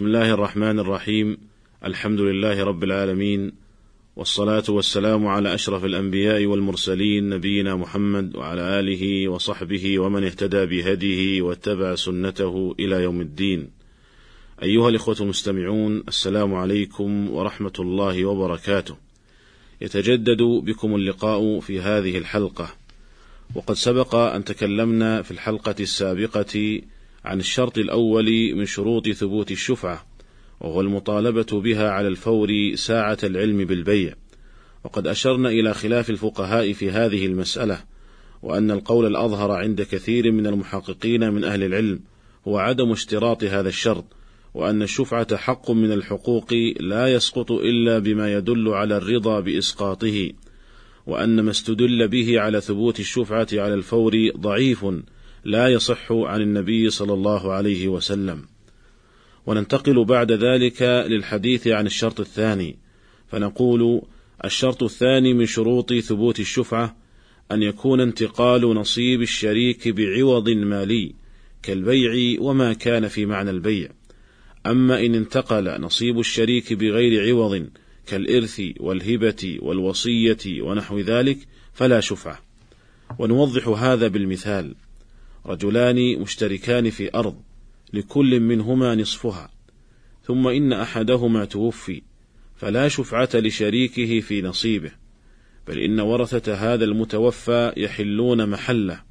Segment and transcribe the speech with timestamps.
[0.00, 1.38] بسم الله الرحمن الرحيم
[1.84, 3.52] الحمد لله رب العالمين
[4.16, 11.94] والصلاة والسلام على أشرف الأنبياء والمرسلين نبينا محمد وعلى آله وصحبه ومن اهتدى بهديه واتبع
[11.94, 13.70] سنته إلى يوم الدين.
[14.62, 18.96] أيها الإخوة المستمعون السلام عليكم ورحمة الله وبركاته.
[19.80, 22.74] يتجدد بكم اللقاء في هذه الحلقة،
[23.54, 26.80] وقد سبق أن تكلمنا في الحلقة السابقة
[27.24, 30.06] عن الشرط الأول من شروط ثبوت الشفعة،
[30.60, 34.14] وهو المطالبة بها على الفور ساعة العلم بالبيع،
[34.84, 37.80] وقد أشرنا إلى خلاف الفقهاء في هذه المسألة،
[38.42, 42.00] وأن القول الأظهر عند كثير من المحققين من أهل العلم
[42.48, 44.04] هو عدم اشتراط هذا الشرط،
[44.54, 50.32] وأن الشفعة حق من الحقوق لا يسقط إلا بما يدل على الرضا بإسقاطه،
[51.06, 54.86] وأن ما استدل به على ثبوت الشفعة على الفور ضعيف
[55.44, 58.42] لا يصح عن النبي صلى الله عليه وسلم.
[59.46, 62.78] وننتقل بعد ذلك للحديث عن الشرط الثاني،
[63.28, 64.02] فنقول:
[64.44, 66.96] الشرط الثاني من شروط ثبوت الشفعة
[67.52, 71.14] أن يكون انتقال نصيب الشريك بعوض مالي
[71.62, 73.88] كالبيع وما كان في معنى البيع.
[74.66, 77.68] أما إن انتقل نصيب الشريك بغير عوض
[78.06, 81.38] كالإرث والهبة والوصية ونحو ذلك
[81.74, 82.38] فلا شفعة.
[83.18, 84.74] ونوضح هذا بالمثال:
[85.46, 87.36] رجلان مشتركان في أرض
[87.92, 89.50] لكل منهما نصفها،
[90.24, 92.02] ثم إن أحدهما توفي،
[92.56, 94.90] فلا شفعة لشريكه في نصيبه،
[95.68, 99.02] بل إن ورثة هذا المتوفى يحلون محله،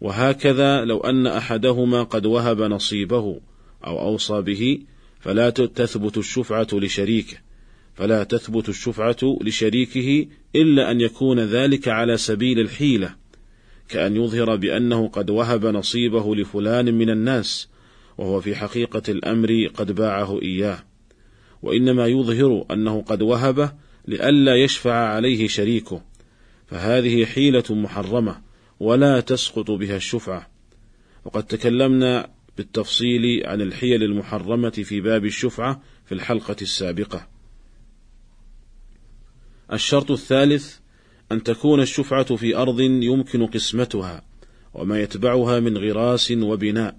[0.00, 3.40] وهكذا لو أن أحدهما قد وهب نصيبه
[3.86, 4.78] أو أوصى به،
[5.20, 7.36] فلا تثبت الشفعة لشريكه،
[7.94, 13.14] فلا تثبت الشفعة لشريكه إلا أن يكون ذلك على سبيل الحيلة،
[13.88, 17.68] كأن يظهر بأنه قد وهب نصيبه لفلان من الناس،
[18.18, 20.84] وهو في حقيقة الأمر قد باعه إياه،
[21.62, 23.72] وإنما يظهر أنه قد وهبه
[24.08, 26.02] لئلا يشفع عليه شريكه،
[26.66, 28.42] فهذه حيلة محرمة
[28.80, 30.50] ولا تسقط بها الشفعة،
[31.24, 37.28] وقد تكلمنا بالتفصيل عن الحيل المحرمة في باب الشفعة في الحلقة السابقة.
[39.72, 40.78] الشرط الثالث
[41.32, 44.22] أن تكون الشفعة في أرض يمكن قسمتها،
[44.74, 46.96] وما يتبعها من غراس وبناء،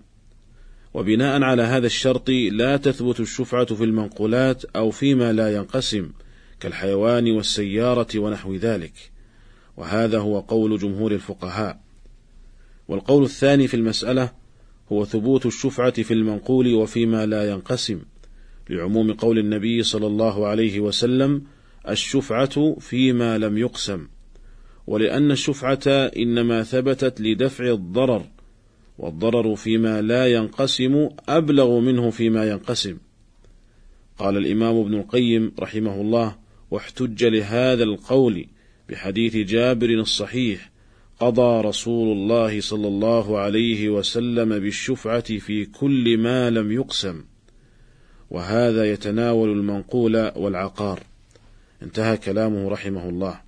[0.93, 6.09] وبناء على هذا الشرط لا تثبت الشفعة في المنقولات أو فيما لا ينقسم
[6.59, 8.93] كالحيوان والسيارة ونحو ذلك،
[9.77, 11.79] وهذا هو قول جمهور الفقهاء.
[12.87, 14.31] والقول الثاني في المسألة
[14.91, 18.01] هو ثبوت الشفعة في المنقول وفيما لا ينقسم،
[18.69, 21.43] لعموم قول النبي صلى الله عليه وسلم:
[21.89, 24.07] الشفعة فيما لم يقسم،
[24.87, 25.87] ولأن الشفعة
[26.17, 28.25] إنما ثبتت لدفع الضرر
[28.97, 32.97] والضرر فيما لا ينقسم أبلغ منه فيما ينقسم.
[34.17, 36.35] قال الإمام ابن القيم رحمه الله:
[36.71, 38.47] واحتج لهذا القول
[38.89, 40.71] بحديث جابر الصحيح:
[41.19, 47.23] قضى رسول الله صلى الله عليه وسلم بالشفعة في كل ما لم يقسم،
[48.29, 51.03] وهذا يتناول المنقول والعقار.
[51.83, 53.44] انتهى كلامه رحمه الله.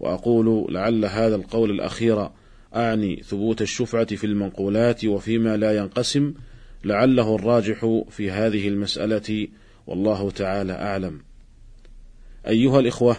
[0.00, 2.28] وأقول لعل هذا القول الأخير
[2.76, 6.34] أعني ثبوت الشفعة في المنقولات وفيما لا ينقسم
[6.84, 9.48] لعله الراجح في هذه المسألة
[9.86, 11.20] والله تعالى أعلم.
[12.48, 13.16] أيها الإخوة،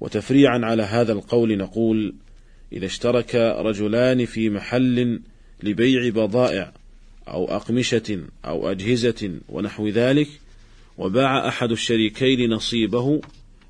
[0.00, 2.14] وتفريعا على هذا القول نقول:
[2.72, 5.20] إذا اشترك رجلان في محل
[5.62, 6.72] لبيع بضائع
[7.28, 10.28] أو أقمشة أو أجهزة ونحو ذلك،
[10.98, 13.20] وباع أحد الشريكين نصيبه،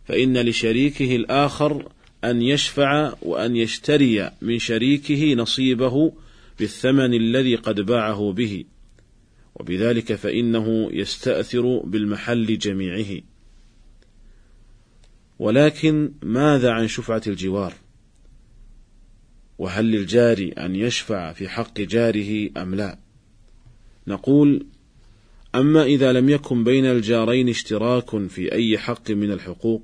[0.04, 1.88] فإن لشريكه الآخر
[2.24, 6.12] أن يشفع وأن يشتري من شريكه نصيبه
[6.58, 8.64] بالثمن الذي قد باعه به،
[9.54, 13.20] وبذلك فإنه يستأثر بالمحل جميعه.
[15.38, 17.74] ولكن ماذا عن شفعة الجوار؟
[19.58, 22.98] وهل للجار أن يشفع في حق جاره أم لا؟
[24.06, 24.66] نقول:
[25.54, 29.82] أما إذا لم يكن بين الجارين اشتراك في أي حق من الحقوق،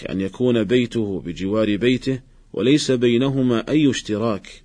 [0.00, 2.20] كأن يكون بيته بجوار بيته
[2.52, 4.62] وليس بينهما أي اشتراك،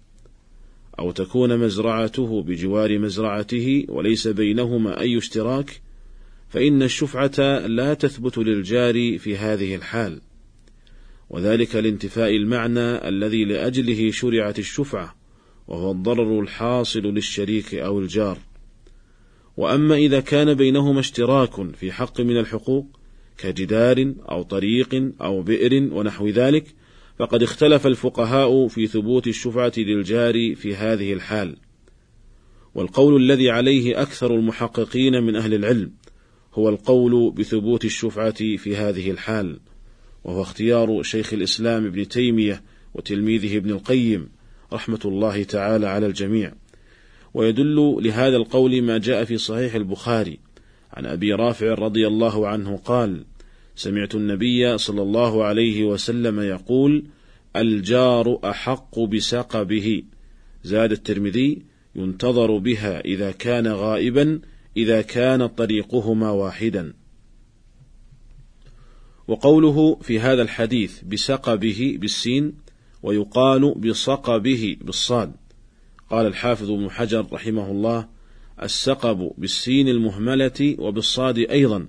[1.00, 5.82] أو تكون مزرعته بجوار مزرعته وليس بينهما أي اشتراك،
[6.50, 10.22] فإن الشفعة لا تثبت للجار في هذه الحال،
[11.30, 15.16] وذلك لانتفاء المعنى الذي لأجله شرعت الشفعة،
[15.68, 18.38] وهو الضرر الحاصل للشريك أو الجار.
[19.58, 22.88] وأما إذا كان بينهما اشتراك في حق من الحقوق
[23.38, 26.66] كجدار أو طريق أو بئر ونحو ذلك،
[27.20, 31.58] فقد اختلف الفقهاء في ثبوت الشفعة للجار في هذه الحال.
[32.76, 35.92] والقول الذي عليه أكثر المحققين من أهل العلم
[36.54, 39.60] هو القول بثبوت الشفعة في هذه الحال
[40.24, 44.30] وهو اختيار شيخ الإسلام ابن تيمية وتلميذه ابن القيم
[44.74, 46.54] رحمة الله تعالى على الجميع
[47.34, 50.40] ويدل لهذا القول ما جاء في صحيح البخاري
[50.94, 53.26] عن أبي رافع رضي الله عنه قال
[53.76, 57.06] سمعت النبي صلى الله عليه وسلم يقول
[57.56, 60.04] الجار أحق بسقبه.
[60.64, 61.62] زاد الترمذي
[61.96, 64.42] ينتظر بها إذا كان غائبا
[64.78, 66.94] إذا كان طريقهما واحدا.
[69.28, 72.54] وقوله في هذا الحديث بسقبه بالسين
[73.04, 75.32] ويقال بصقبه بالصاد.
[76.10, 78.15] قال الحافظ ابن حجر رحمه الله
[78.64, 81.88] السقب بالسين المهملة وبالصاد أيضا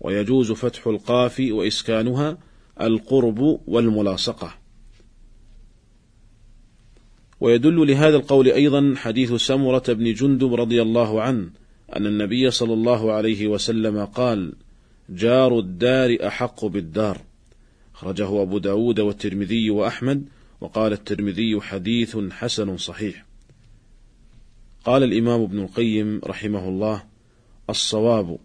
[0.00, 2.38] ويجوز فتح القاف وإسكانها
[2.80, 4.54] القرب والملاصقة.
[7.40, 11.50] ويدل لهذا القول أيضا حديث سمرة بن جندب رضي الله عنه
[11.96, 14.52] أن النبي صلى الله عليه وسلم قال
[15.10, 17.20] جار الدار أحق بالدار
[17.94, 20.24] أخرجه أبو داود والترمذي وأحمد
[20.60, 23.29] وقال الترمذي حديث حسن صحيح.
[24.84, 27.02] قال الإمام ابن القيم رحمه الله
[27.70, 28.38] الصواب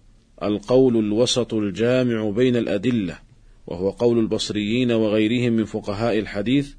[0.43, 3.19] القول الوسط الجامع بين الأدلة
[3.67, 6.73] وهو قول البصريين وغيرهم من فقهاء الحديث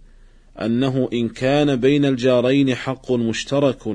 [0.61, 3.88] أنه إن كان بين الجارين حق مشترك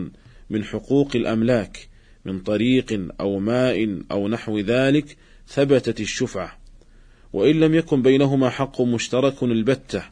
[0.50, 1.90] من حقوق الأملاك
[2.26, 5.18] من طريق أو ماء أو نحو ذلك
[5.48, 6.58] ثبتت الشفعة
[7.34, 10.04] وإن لم يكن بينهما حق مشترك البتة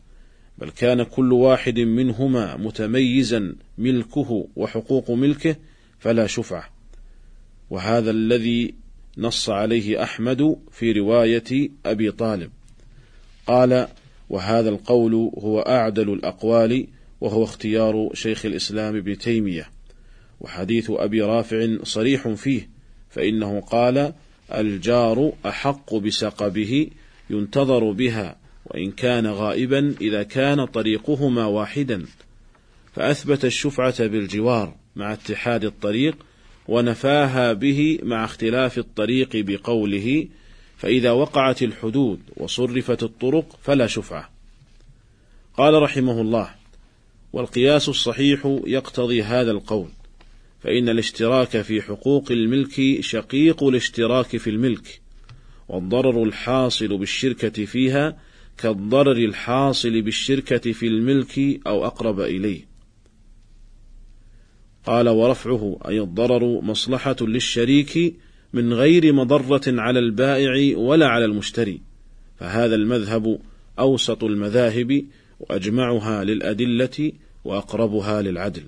[0.60, 5.56] بل كان كل واحد منهما متميزا ملكه وحقوق ملكه
[6.00, 6.70] فلا شفعة.
[7.70, 8.74] وهذا الذي
[9.18, 12.52] نص عليه أحمد في رواية أبي طالب.
[13.48, 13.88] قال
[14.30, 16.88] وهذا القول هو أعدل الأقوال
[17.22, 19.70] وهو اختيار شيخ الإسلام ابن تيمية.
[20.42, 22.70] وحديث أبي رافع صريح فيه
[23.10, 24.14] فإنه قال
[24.54, 26.90] الجار أحق بسقبه
[27.30, 28.36] ينتظر بها
[28.66, 32.06] وإن كان غائبا إذا كان طريقهما واحدا.
[32.96, 36.16] فأثبت الشفعة بالجوار مع اتحاد الطريق
[36.68, 40.28] ونفاها به مع اختلاف الطريق بقوله
[40.78, 44.30] فإذا وقعت الحدود وصرفت الطرق فلا شفعة.
[45.58, 46.60] قال رحمه الله
[47.34, 49.90] والقياس الصحيح يقتضي هذا القول
[50.64, 55.02] فإن الاشتراك في حقوق الملك شقيق الاشتراك في الملك
[55.70, 58.18] والضرر الحاصل بالشركة فيها
[58.62, 62.66] كالضرر الحاصل بالشركة في الملك أو أقرب إليه.
[64.86, 68.16] قال ورفعه أي الضرر مصلحة للشريك
[68.54, 71.82] من غير مضرة على البائع ولا على المشتري.
[72.40, 73.40] فهذا المذهب
[73.80, 75.06] أوسط المذاهب
[75.40, 77.12] وأجمعها للأدلة
[77.44, 78.64] وأقربها للعدل.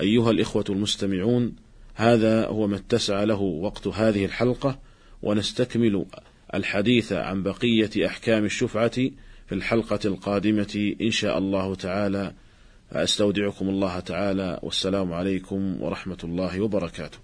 [0.00, 1.56] أيها الإخوة المستمعون
[1.94, 4.78] هذا هو ما اتسع له وقت هذه الحلقة
[5.22, 6.06] ونستكمل
[6.54, 9.10] الحديث عن بقية أحكام الشفعة
[9.46, 12.34] في الحلقة القادمة إن شاء الله تعالى.
[12.92, 14.60] أستودعكم الله تعالى.
[14.62, 17.23] والسلام عليكم ورحمة الله وبركاته.